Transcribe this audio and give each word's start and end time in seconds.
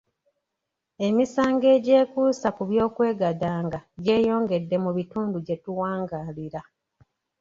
Emisango 1.07 1.67
egyekuusa 1.75 2.47
ku 2.57 2.63
by'okwegadanga 2.69 3.79
gyeyongedde 4.03 4.75
mu 4.83 4.91
bitundu 4.97 5.37
gye 5.45 5.55
tuwangaalira. 5.63 6.61